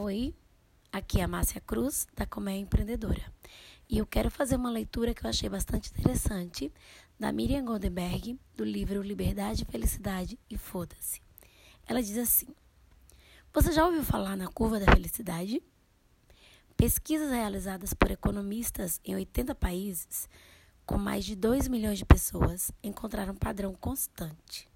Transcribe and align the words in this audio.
Oi, 0.00 0.32
aqui 0.92 1.18
é 1.18 1.24
a 1.24 1.28
Márcia 1.28 1.60
Cruz, 1.60 2.06
da 2.14 2.24
Comé 2.24 2.56
Empreendedora. 2.56 3.32
E 3.90 3.98
eu 3.98 4.06
quero 4.06 4.30
fazer 4.30 4.54
uma 4.54 4.70
leitura 4.70 5.12
que 5.12 5.26
eu 5.26 5.28
achei 5.28 5.48
bastante 5.48 5.90
interessante 5.90 6.72
da 7.18 7.32
Miriam 7.32 7.64
Goldenberg, 7.64 8.38
do 8.54 8.62
livro 8.62 9.02
Liberdade, 9.02 9.64
Felicidade 9.64 10.38
e 10.48 10.56
Foda-se. 10.56 11.20
Ela 11.84 12.00
diz 12.00 12.16
assim: 12.16 12.46
Você 13.52 13.72
já 13.72 13.84
ouviu 13.84 14.04
falar 14.04 14.36
na 14.36 14.46
curva 14.46 14.78
da 14.78 14.92
felicidade? 14.92 15.60
Pesquisas 16.76 17.32
realizadas 17.32 17.92
por 17.92 18.12
economistas 18.12 19.00
em 19.04 19.16
80 19.16 19.52
países, 19.56 20.28
com 20.86 20.96
mais 20.96 21.24
de 21.24 21.34
2 21.34 21.66
milhões 21.66 21.98
de 21.98 22.04
pessoas, 22.04 22.70
encontraram 22.84 23.32
um 23.32 23.36
padrão 23.36 23.74
constante. 23.74 24.68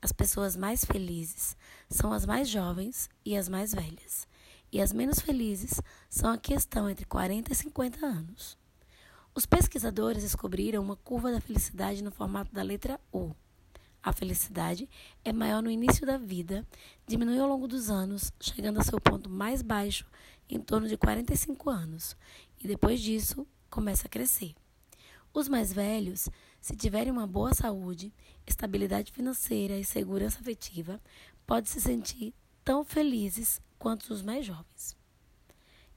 As 0.00 0.12
pessoas 0.12 0.54
mais 0.54 0.84
felizes 0.84 1.56
são 1.90 2.12
as 2.12 2.24
mais 2.24 2.48
jovens 2.48 3.10
e 3.24 3.36
as 3.36 3.48
mais 3.48 3.74
velhas 3.74 4.32
e 4.74 4.80
as 4.80 4.92
menos 4.92 5.20
felizes 5.20 5.80
são 6.10 6.32
a 6.32 6.36
que 6.36 6.52
estão 6.52 6.90
entre 6.90 7.04
40 7.04 7.52
e 7.52 7.54
50 7.54 8.04
anos. 8.04 8.58
Os 9.32 9.46
pesquisadores 9.46 10.24
descobriram 10.24 10.82
uma 10.82 10.96
curva 10.96 11.30
da 11.30 11.40
felicidade 11.40 12.02
no 12.02 12.10
formato 12.10 12.52
da 12.52 12.60
letra 12.60 12.98
U. 13.12 13.30
A 14.02 14.12
felicidade 14.12 14.90
é 15.24 15.32
maior 15.32 15.62
no 15.62 15.70
início 15.70 16.04
da 16.04 16.18
vida, 16.18 16.66
diminui 17.06 17.38
ao 17.38 17.48
longo 17.48 17.68
dos 17.68 17.88
anos, 17.88 18.32
chegando 18.40 18.80
a 18.80 18.82
seu 18.82 19.00
ponto 19.00 19.30
mais 19.30 19.62
baixo 19.62 20.06
em 20.50 20.58
torno 20.58 20.88
de 20.88 20.96
45 20.96 21.70
anos, 21.70 22.16
e 22.58 22.66
depois 22.66 23.00
disso 23.00 23.46
começa 23.70 24.08
a 24.08 24.10
crescer. 24.10 24.56
Os 25.32 25.48
mais 25.48 25.72
velhos, 25.72 26.28
se 26.60 26.74
tiverem 26.74 27.12
uma 27.12 27.28
boa 27.28 27.54
saúde, 27.54 28.12
estabilidade 28.44 29.12
financeira 29.12 29.78
e 29.78 29.84
segurança 29.84 30.40
afetiva, 30.40 31.00
podem 31.46 31.70
se 31.70 31.80
sentir 31.80 32.34
tão 32.64 32.84
felizes 32.84 33.60
quanto 33.84 34.14
os 34.14 34.22
mais 34.22 34.46
jovens. 34.46 34.96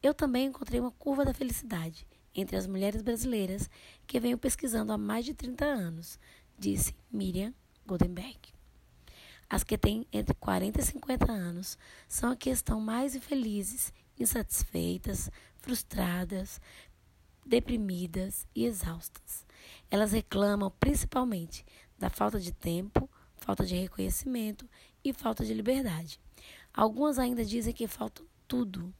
Eu 0.03 0.13
também 0.13 0.47
encontrei 0.47 0.77
uma 0.77 0.91
curva 0.91 1.23
da 1.23 1.33
felicidade 1.33 2.05
entre 2.35 2.57
as 2.57 2.67
mulheres 2.67 3.01
brasileiras 3.01 3.69
que 4.05 4.19
venho 4.19 4.37
pesquisando 4.37 4.91
há 4.91 4.97
mais 4.97 5.23
de 5.23 5.33
30 5.33 5.63
anos, 5.63 6.19
disse 6.59 6.93
Miriam 7.09 7.53
Goldenberg. 7.85 8.37
As 9.49 9.63
que 9.63 9.77
têm 9.77 10.05
entre 10.11 10.35
40 10.35 10.81
e 10.81 10.83
50 10.83 11.31
anos 11.31 11.77
são 12.09 12.31
as 12.31 12.37
que 12.37 12.49
estão 12.49 12.81
mais 12.81 13.15
infelizes, 13.15 13.93
insatisfeitas, 14.19 15.31
frustradas, 15.55 16.59
deprimidas 17.45 18.45
e 18.53 18.65
exaustas. 18.65 19.45
Elas 19.89 20.11
reclamam 20.11 20.69
principalmente 20.77 21.65
da 21.97 22.09
falta 22.09 22.37
de 22.37 22.51
tempo, 22.51 23.09
falta 23.37 23.65
de 23.65 23.75
reconhecimento 23.75 24.69
e 25.05 25.13
falta 25.13 25.45
de 25.45 25.53
liberdade. 25.53 26.19
Algumas 26.77 27.17
ainda 27.17 27.43
dizem 27.43 27.73
que 27.73 27.87
falta 27.87 28.23
tudo. 28.47 28.93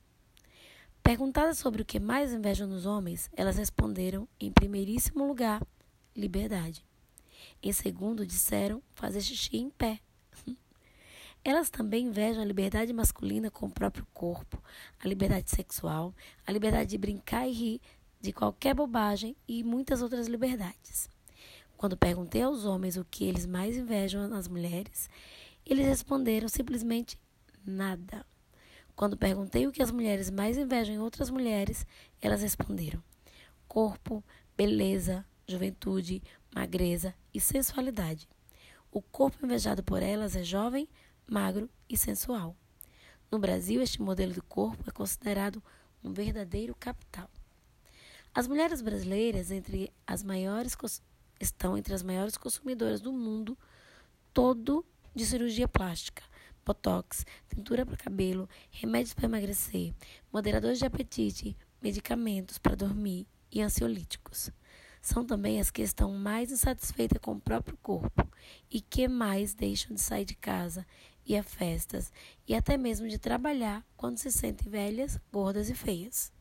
Perguntadas 1.04 1.60
sobre 1.60 1.84
o 1.84 1.86
que 1.86 2.00
mais 2.00 2.34
invejam 2.34 2.68
nos 2.68 2.88
homens, 2.88 3.30
elas 3.36 3.56
responderam, 3.56 4.28
em 4.40 4.52
primeiríssimo 4.52 5.28
lugar, 5.28 5.62
liberdade. 6.16 6.84
Em 7.62 7.72
segundo, 7.72 8.26
disseram 8.26 8.82
fazer 8.96 9.22
xixi 9.22 9.58
em 9.58 9.70
pé. 9.70 10.00
Elas 11.46 11.70
também 11.70 12.08
invejam 12.08 12.42
a 12.42 12.46
liberdade 12.46 12.92
masculina 12.92 13.52
com 13.52 13.68
o 13.68 13.72
próprio 13.72 14.08
corpo, 14.12 14.62
a 15.00 15.08
liberdade 15.08 15.52
sexual, 15.52 16.16
a 16.48 16.52
liberdade 16.52 16.90
de 16.90 16.98
brincar 16.98 17.48
e 17.48 17.52
rir 17.52 17.82
de 18.20 18.34
qualquer 18.34 18.74
bobagem 18.74 19.36
e 19.48 19.64
muitas 19.64 20.02
outras 20.02 20.26
liberdades. 20.26 21.08
Quando 21.78 21.96
perguntei 21.96 22.42
aos 22.42 22.66
homens 22.66 22.98
o 22.98 23.06
que 23.06 23.24
eles 23.24 23.46
mais 23.46 23.78
invejam 23.78 24.28
nas 24.28 24.48
mulheres, 24.48 25.08
eles 25.64 25.86
responderam 25.86 26.50
simplesmente 26.50 27.20
nada. 27.66 28.26
Quando 28.96 29.18
perguntei 29.18 29.68
o 29.68 29.72
que 29.72 29.84
as 29.84 29.92
mulheres 29.92 30.30
mais 30.30 30.58
invejam 30.58 30.96
em 30.96 31.00
outras 31.00 31.30
mulheres, 31.30 31.86
elas 32.22 32.42
responderam: 32.42 33.04
corpo, 33.68 34.24
beleza, 34.56 35.26
juventude, 35.48 36.22
magreza 36.54 37.14
e 37.34 37.40
sensualidade. 37.40 38.28
O 38.92 39.02
corpo 39.02 39.46
invejado 39.46 39.84
por 39.84 40.02
elas 40.02 40.36
é 40.36 40.44
jovem, 40.44 40.90
magro 41.28 41.70
e 41.90 41.96
sensual. 41.96 42.56
No 43.30 43.38
Brasil, 43.38 43.82
este 43.82 44.02
modelo 44.02 44.34
de 44.34 44.42
corpo 44.42 44.84
é 44.88 44.92
considerado 44.92 45.62
um 46.04 46.14
verdadeiro 46.14 46.74
capital. 46.74 47.30
As 48.34 48.48
mulheres 48.48 48.82
brasileiras 48.82 49.52
entre 49.52 49.92
as 50.06 50.24
maiores, 50.24 50.78
estão 51.40 51.78
entre 51.78 51.94
as 51.94 52.04
maiores 52.04 52.38
consumidoras 52.38 53.02
do 53.02 53.12
mundo 53.12 53.58
todo 54.34 54.86
de 55.14 55.26
cirurgia 55.26 55.68
plástica, 55.68 56.24
botox, 56.68 57.26
tintura 57.48 57.86
para 57.86 57.96
cabelo, 57.96 58.50
remédios 58.70 59.14
para 59.14 59.26
emagrecer, 59.26 59.94
moderadores 60.32 60.80
de 60.80 60.86
apetite, 60.86 61.56
medicamentos 61.82 62.58
para 62.58 62.76
dormir 62.76 63.26
e 63.50 63.62
ansiolíticos. 63.62 64.52
São 65.02 65.26
também 65.26 65.62
as 65.62 65.72
que 65.72 65.82
estão 65.82 66.12
mais 66.12 66.52
insatisfeitas 66.52 67.20
com 67.22 67.32
o 67.32 67.40
próprio 67.40 67.78
corpo 67.78 68.28
e 68.70 68.82
que 68.82 69.08
mais 69.08 69.54
deixam 69.54 69.96
de 69.96 70.02
sair 70.02 70.26
de 70.26 70.36
casa 70.36 70.86
e 71.26 71.38
a 71.38 71.44
festas 71.44 72.12
e 72.46 72.54
até 72.54 72.78
mesmo 72.78 73.08
de 73.08 73.18
trabalhar 73.18 73.86
quando 73.96 74.18
se 74.18 74.30
sentem 74.30 74.70
velhas, 74.70 75.18
gordas 75.32 75.70
e 75.70 75.74
feias. 75.74 76.34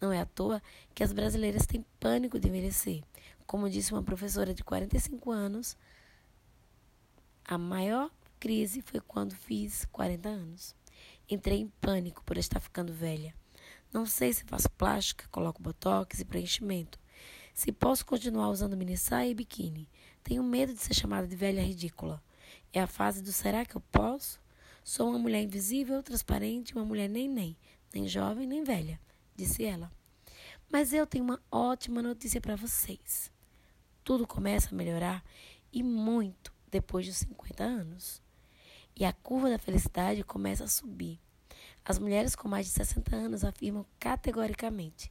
Não 0.00 0.10
é 0.10 0.20
à 0.20 0.24
toa 0.24 0.62
que 0.94 1.04
as 1.04 1.12
brasileiras 1.12 1.66
têm 1.66 1.84
pânico 1.98 2.38
de 2.40 2.48
envelhecer. 2.48 3.02
Como 3.46 3.68
disse 3.68 3.92
uma 3.92 4.02
professora 4.02 4.54
de 4.54 4.64
45 4.64 5.30
anos, 5.30 5.76
a 7.44 7.58
maior 7.58 8.10
crise 8.40 8.80
foi 8.80 9.00
quando 9.00 9.34
fiz 9.34 9.84
40 9.92 10.26
anos. 10.26 10.74
Entrei 11.28 11.60
em 11.60 11.68
pânico 11.68 12.24
por 12.24 12.38
estar 12.38 12.58
ficando 12.58 12.90
velha. 12.90 13.34
Não 13.92 14.06
sei 14.06 14.32
se 14.32 14.44
faço 14.44 14.70
plástica, 14.70 15.28
coloco 15.30 15.62
botox 15.62 16.18
e 16.18 16.24
preenchimento. 16.24 16.98
Se 17.52 17.70
posso 17.70 18.06
continuar 18.06 18.48
usando 18.48 18.78
mini 18.78 18.96
saia 18.96 19.28
e 19.30 19.34
biquíni. 19.34 19.86
Tenho 20.24 20.42
medo 20.42 20.72
de 20.72 20.80
ser 20.80 20.94
chamada 20.94 21.26
de 21.26 21.36
velha 21.36 21.62
ridícula. 21.62 22.22
É 22.72 22.80
a 22.80 22.86
fase 22.86 23.22
do 23.22 23.30
será 23.30 23.66
que 23.66 23.76
eu 23.76 23.80
posso? 23.92 24.40
Sou 24.82 25.10
uma 25.10 25.18
mulher 25.18 25.42
invisível, 25.42 26.02
transparente, 26.02 26.74
uma 26.74 26.84
mulher 26.84 27.08
nem 27.08 27.28
nem, 27.28 27.54
nem 27.92 28.08
jovem 28.08 28.46
nem 28.46 28.64
velha, 28.64 28.98
disse 29.36 29.64
ela. 29.64 29.92
Mas 30.72 30.94
eu 30.94 31.06
tenho 31.06 31.24
uma 31.24 31.42
ótima 31.52 32.00
notícia 32.00 32.40
para 32.40 32.56
vocês. 32.56 33.30
Tudo 34.02 34.26
começa 34.26 34.70
a 34.72 34.76
melhorar 34.76 35.22
e 35.70 35.82
muito 35.82 36.54
depois 36.70 37.06
dos 37.06 37.16
50 37.18 37.62
anos 37.62 38.22
e 38.96 39.04
a 39.04 39.12
curva 39.12 39.50
da 39.50 39.58
felicidade 39.58 40.22
começa 40.24 40.64
a 40.64 40.68
subir. 40.68 41.18
As 41.84 41.98
mulheres 41.98 42.34
com 42.36 42.48
mais 42.48 42.66
de 42.66 42.72
60 42.72 43.16
anos 43.16 43.44
afirmam 43.44 43.86
categoricamente: 43.98 45.10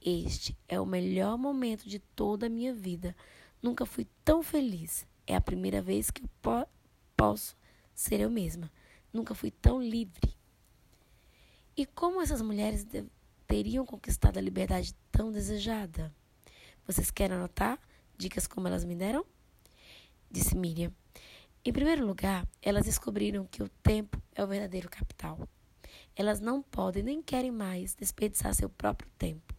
Este 0.00 0.56
é 0.68 0.80
o 0.80 0.86
melhor 0.86 1.36
momento 1.36 1.88
de 1.88 1.98
toda 1.98 2.46
a 2.46 2.50
minha 2.50 2.72
vida. 2.72 3.14
Nunca 3.62 3.86
fui 3.86 4.06
tão 4.24 4.42
feliz. 4.42 5.06
É 5.26 5.36
a 5.36 5.40
primeira 5.40 5.80
vez 5.80 6.10
que 6.10 6.22
eu 6.22 6.28
po 6.40 6.66
posso 7.16 7.56
ser 7.94 8.20
eu 8.20 8.30
mesma. 8.30 8.70
Nunca 9.12 9.34
fui 9.34 9.50
tão 9.50 9.80
livre. 9.80 10.34
E 11.76 11.86
como 11.86 12.20
essas 12.20 12.42
mulheres 12.42 12.86
teriam 13.46 13.86
conquistado 13.86 14.38
a 14.38 14.42
liberdade 14.42 14.94
tão 15.10 15.30
desejada? 15.30 16.12
Vocês 16.86 17.10
querem 17.10 17.36
anotar 17.36 17.78
dicas 18.18 18.46
como 18.46 18.66
elas 18.66 18.84
me 18.84 18.94
deram? 18.94 19.24
Disse 20.30 20.56
Miriam. 20.56 20.92
Em 21.64 21.72
primeiro 21.72 22.04
lugar, 22.04 22.44
elas 22.60 22.86
descobriram 22.86 23.46
que 23.46 23.62
o 23.62 23.68
tempo 23.68 24.20
é 24.34 24.42
o 24.42 24.48
verdadeiro 24.48 24.88
capital. 24.90 25.48
Elas 26.16 26.40
não 26.40 26.60
podem 26.60 27.04
nem 27.04 27.22
querem 27.22 27.52
mais 27.52 27.94
desperdiçar 27.94 28.52
seu 28.52 28.68
próprio 28.68 29.08
tempo. 29.16 29.54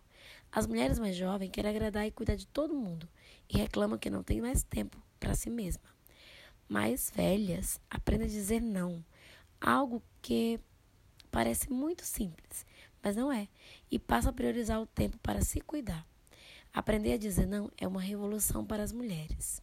As 0.52 0.68
mulheres 0.68 1.00
mais 1.00 1.16
jovens 1.16 1.50
querem 1.50 1.72
agradar 1.72 2.06
e 2.06 2.12
cuidar 2.12 2.36
de 2.36 2.46
todo 2.46 2.76
mundo 2.76 3.08
e 3.50 3.58
reclamam 3.58 3.98
que 3.98 4.10
não 4.10 4.22
têm 4.22 4.42
mais 4.42 4.64
tempo 4.64 5.02
para 5.18 5.34
si 5.34 5.50
mesma. 5.50 5.86
Mais 6.68 7.10
velhas 7.10 7.80
aprendem 7.90 8.28
a 8.28 8.32
dizer 8.32 8.62
não, 8.62 9.02
algo 9.62 10.04
que 10.22 10.60
parece 11.32 11.72
muito 11.72 12.04
simples, 12.04 12.66
mas 13.02 13.16
não 13.16 13.32
é, 13.32 13.48
e 13.90 13.98
passam 13.98 14.32
a 14.32 14.34
priorizar 14.34 14.82
o 14.82 14.86
tempo 14.86 15.18
para 15.20 15.42
se 15.42 15.62
cuidar. 15.62 16.06
Aprender 16.74 17.14
a 17.14 17.18
dizer 17.18 17.48
não 17.48 17.72
é 17.78 17.88
uma 17.88 18.02
revolução 18.02 18.66
para 18.66 18.84
as 18.84 18.92
mulheres. 18.92 19.62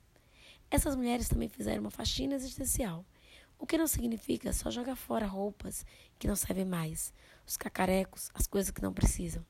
Essas 0.70 0.94
mulheres 0.94 1.28
também 1.28 1.48
fizeram 1.48 1.80
uma 1.80 1.90
faxina 1.90 2.34
existencial, 2.34 3.04
o 3.58 3.66
que 3.66 3.76
não 3.76 3.86
significa 3.86 4.52
só 4.52 4.70
jogar 4.70 4.94
fora 4.94 5.26
roupas 5.26 5.84
que 6.18 6.28
não 6.28 6.36
servem 6.36 6.64
mais, 6.64 7.12
os 7.46 7.56
cacarecos, 7.56 8.30
as 8.32 8.46
coisas 8.46 8.70
que 8.70 8.80
não 8.80 8.92
precisam. 8.92 9.44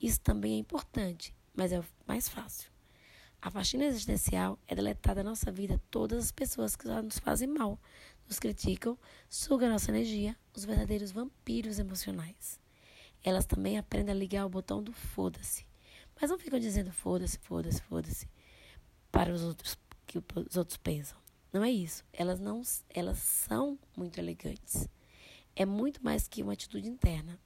Isso 0.00 0.20
também 0.20 0.54
é 0.54 0.58
importante, 0.58 1.34
mas 1.54 1.72
é 1.72 1.78
o 1.78 1.84
mais 2.06 2.28
fácil. 2.28 2.70
A 3.40 3.50
faxina 3.50 3.84
existencial 3.84 4.58
é 4.66 4.74
deletar 4.74 5.14
da 5.14 5.22
nossa 5.22 5.52
vida 5.52 5.80
todas 5.90 6.24
as 6.24 6.32
pessoas 6.32 6.74
que 6.74 6.88
nos 6.88 7.18
fazem 7.18 7.46
mal, 7.46 7.80
nos 8.26 8.40
criticam, 8.40 8.98
sugam 9.28 9.70
nossa 9.70 9.90
energia, 9.90 10.36
os 10.52 10.64
verdadeiros 10.64 11.12
vampiros 11.12 11.78
emocionais. 11.78 12.58
Elas 13.22 13.46
também 13.46 13.78
aprendem 13.78 14.12
a 14.12 14.18
ligar 14.18 14.44
o 14.44 14.50
botão 14.50 14.82
do 14.82 14.92
foda-se. 14.92 15.64
Mas 16.20 16.30
não 16.30 16.38
ficam 16.38 16.58
dizendo 16.58 16.90
foda-se, 16.90 17.38
foda-se, 17.38 17.80
foda-se 17.82 18.28
para 19.12 19.32
os 19.32 19.42
outros 19.42 19.76
que 20.06 20.18
os 20.18 20.56
outros 20.56 20.76
pensam. 20.76 21.18
Não 21.52 21.64
é 21.64 21.70
isso. 21.70 22.04
Elas 22.12 22.38
não, 22.38 22.62
elas 22.90 23.18
são 23.18 23.78
muito 23.96 24.18
elegantes. 24.18 24.88
é 25.54 25.64
muito 25.64 26.04
mais 26.04 26.28
que 26.28 26.42
uma 26.42 26.52
atitude 26.52 26.88
interna. 26.88 27.40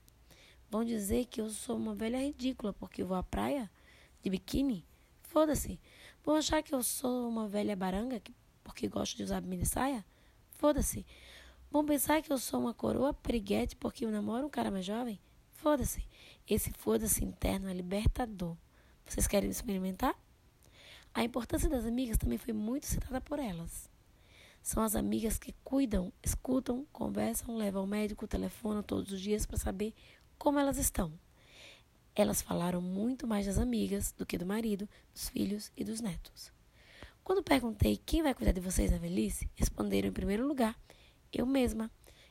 Vão 0.68 0.84
dizer 0.84 1.26
que 1.26 1.40
eu 1.40 1.48
sou 1.50 1.76
uma 1.76 1.94
velha 1.94 2.18
ridícula 2.18 2.72
porque 2.72 3.04
vou 3.04 3.16
à 3.16 3.22
praia 3.22 3.70
de 4.22 4.30
biquíni? 4.30 4.84
Foda-se. 5.22 5.80
Vão 6.24 6.34
achar 6.36 6.62
que 6.62 6.74
eu 6.74 6.82
sou 6.82 7.28
uma 7.28 7.48
velha 7.48 7.76
baranga 7.76 8.20
porque 8.62 8.88
gosto 8.88 9.16
de 9.16 9.22
usar 9.22 9.40
mini 9.42 9.64
saia? 9.64 10.04
Foda-se. 10.52 11.06
Vão 11.70 11.84
pensar 11.84 12.20
que 12.20 12.32
eu 12.32 12.38
sou 12.38 12.60
uma 12.60 12.74
coroa 12.74 13.14
periguete 13.14 13.76
porque 13.76 14.04
eu 14.04 14.10
namoro 14.10 14.46
um 14.46 14.50
cara 14.50 14.70
mais 14.70 14.84
jovem? 14.84 15.20
Foda-se. 15.52 16.04
Esse 16.48 16.72
foda-se 16.72 17.24
interno 17.24 17.68
é 17.68 17.72
libertador. 17.72 18.56
Vocês 19.06 19.26
querem 19.26 19.50
experimentar? 19.50 20.16
A 21.12 21.24
importância 21.24 21.68
das 21.68 21.84
amigas 21.84 22.16
também 22.16 22.38
foi 22.38 22.52
muito 22.52 22.86
citada 22.86 23.20
por 23.20 23.38
elas. 23.38 23.90
São 24.62 24.82
as 24.82 24.94
amigas 24.94 25.38
que 25.38 25.54
cuidam, 25.64 26.12
escutam, 26.22 26.86
conversam, 26.92 27.56
levam 27.56 27.82
ao 27.82 27.86
médico, 27.86 28.28
telefonam 28.28 28.82
todos 28.82 29.12
os 29.12 29.20
dias 29.20 29.46
para 29.46 29.56
saber 29.56 29.94
como 30.38 30.58
elas 30.58 30.78
estão. 30.78 31.12
Elas 32.14 32.42
falaram 32.42 32.80
muito 32.80 33.26
mais 33.26 33.46
das 33.46 33.58
amigas 33.58 34.12
do 34.12 34.26
que 34.26 34.38
do 34.38 34.46
marido, 34.46 34.88
dos 35.12 35.28
filhos 35.28 35.72
e 35.76 35.84
dos 35.84 36.00
netos. 36.00 36.52
Quando 37.24 37.42
perguntei 37.42 37.96
quem 37.96 38.22
vai 38.22 38.34
cuidar 38.34 38.52
de 38.52 38.60
vocês 38.60 38.90
na 38.90 38.98
velhice, 38.98 39.48
responderam 39.54 40.08
em 40.08 40.12
primeiro 40.12 40.46
lugar 40.46 40.78
eu 41.32 41.46
mesma 41.46 41.90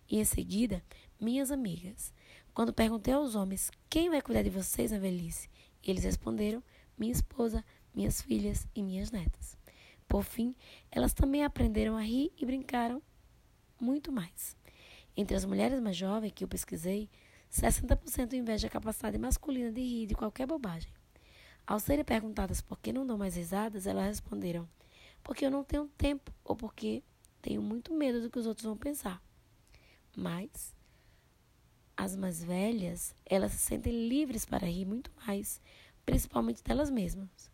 e 0.10 0.20
em 0.20 0.26
seguida 0.26 0.84
minhas 1.20 1.52
amigas. 1.52 2.14
Quando 2.54 2.74
perguntei 2.74 3.14
aos 3.14 3.36
homens 3.36 3.72
quem 3.90 4.10
vai 4.10 4.22
cuidar 4.22 4.44
de 4.44 4.50
vocês 4.50 4.92
na 4.92 5.00
velhice, 5.00 5.50
eles 5.84 6.04
responderam 6.04 6.62
minha 6.98 7.14
esposa, 7.14 7.64
minhas 7.94 8.22
filhas 8.22 8.68
e 8.76 8.82
minhas 8.82 9.12
netas. 9.12 9.58
Por 10.08 10.24
fim, 10.24 10.56
elas 10.92 11.14
também 11.14 11.44
aprenderam 11.44 11.96
a 11.96 12.02
rir 12.02 12.32
e 12.38 12.46
brincaram 12.46 13.02
muito 13.80 14.12
mais. 14.12 14.58
Entre 15.16 15.36
as 15.36 15.46
mulheres 15.46 15.80
mais 15.80 15.96
jovens 15.96 16.32
que 16.32 16.44
eu 16.44 16.48
pesquisei, 16.48 17.10
60% 17.52 18.34
inveja 18.34 18.68
a 18.68 18.72
capacidade 18.72 19.18
masculina 19.18 19.72
de 19.72 19.82
rir 19.82 20.08
de 20.08 20.16
qualquer 20.16 20.48
bobagem. 20.48 20.92
Ao 21.66 21.80
serem 21.80 22.04
perguntadas 22.04 22.62
por 22.62 22.80
que 22.80 22.92
não 22.92 23.06
dão 23.06 23.18
mais 23.18 23.36
risadas, 23.36 23.86
elas 23.86 24.08
responderam: 24.08 24.68
porque 25.24 25.46
eu 25.46 25.52
não 25.52 25.64
tenho 25.64 25.88
tempo 25.98 26.34
ou 26.44 26.56
porque 26.56 27.04
tenho 27.42 27.62
muito 27.62 27.94
medo 27.94 28.22
do 28.22 28.30
que 28.30 28.40
os 28.40 28.48
outros 28.48 28.66
vão 28.66 28.78
pensar. 28.78 29.22
Mas 30.16 30.76
as 31.96 32.16
mais 32.16 32.44
velhas, 32.44 33.14
elas 33.26 33.52
se 33.52 33.60
sentem 33.60 34.08
livres 34.08 34.46
para 34.46 34.66
rir 34.66 34.86
muito 34.86 35.12
mais, 35.28 35.62
principalmente 36.06 36.64
delas 36.64 36.90
mesmas. 36.90 37.52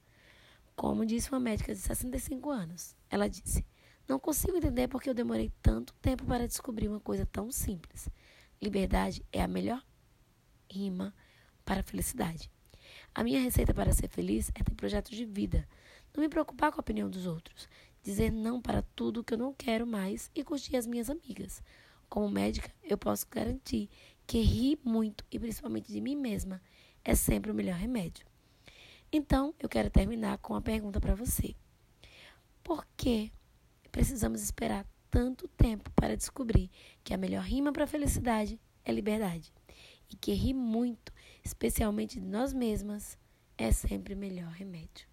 Como 0.75 1.05
disse 1.05 1.31
uma 1.31 1.39
médica 1.39 1.73
de 1.73 1.79
65 1.79 2.49
anos, 2.49 2.95
ela 3.09 3.29
disse: 3.29 3.65
Não 4.07 4.19
consigo 4.19 4.57
entender 4.57 4.89
porque 4.89 5.09
eu 5.09 5.13
demorei 5.13 5.51
tanto 5.61 5.93
tempo 5.95 6.25
para 6.25 6.47
descobrir 6.47 6.89
uma 6.89 6.99
coisa 6.99 7.25
tão 7.25 7.49
simples. 7.49 8.09
Liberdade 8.61 9.25
é 9.31 9.41
a 9.41 9.47
melhor 9.47 9.81
rima 10.69 11.15
para 11.63 11.79
a 11.79 11.83
felicidade. 11.83 12.51
A 13.13 13.23
minha 13.23 13.39
receita 13.39 13.73
para 13.73 13.93
ser 13.93 14.09
feliz 14.09 14.51
é 14.53 14.63
ter 14.63 14.75
projetos 14.75 15.15
de 15.15 15.25
vida, 15.25 15.67
não 16.13 16.21
me 16.21 16.29
preocupar 16.29 16.71
com 16.71 16.79
a 16.79 16.81
opinião 16.81 17.09
dos 17.09 17.25
outros, 17.25 17.69
dizer 18.03 18.31
não 18.31 18.61
para 18.61 18.81
tudo 18.95 19.23
que 19.23 19.33
eu 19.33 19.37
não 19.37 19.53
quero 19.53 19.87
mais 19.87 20.29
e 20.35 20.43
curtir 20.43 20.75
as 20.75 20.85
minhas 20.85 21.09
amigas. 21.09 21.63
Como 22.09 22.29
médica, 22.29 22.71
eu 22.83 22.97
posso 22.97 23.25
garantir 23.29 23.89
que 24.27 24.41
rir 24.41 24.79
muito 24.83 25.23
e 25.31 25.39
principalmente 25.39 25.91
de 25.91 26.01
mim 26.01 26.15
mesma 26.15 26.61
é 27.03 27.15
sempre 27.15 27.51
o 27.51 27.55
melhor 27.55 27.77
remédio. 27.77 28.25
Então, 29.17 29.55
eu 29.61 29.69
quero 29.69 29.89
terminar 29.89 30.39
com 30.39 30.51
uma 30.51 30.61
pergunta 30.61 30.99
para 30.99 31.15
você. 31.15 31.55
Por 32.61 32.85
que 32.97 33.31
precisamos 33.89 34.41
esperar 34.43 34.85
tanto 35.09 35.47
tempo 35.47 35.89
para 35.91 36.17
descobrir 36.17 36.69
que 37.01 37.13
a 37.13 37.17
melhor 37.17 37.45
rima 37.45 37.71
para 37.71 37.85
a 37.85 37.87
felicidade 37.87 38.59
é 38.83 38.91
liberdade? 38.91 39.53
E 40.09 40.17
que 40.17 40.33
rir 40.33 40.53
muito, 40.53 41.13
especialmente 41.45 42.19
de 42.19 42.25
nós 42.25 42.51
mesmas, 42.51 43.17
é 43.57 43.71
sempre 43.71 44.15
o 44.15 44.17
melhor 44.17 44.51
remédio. 44.51 45.07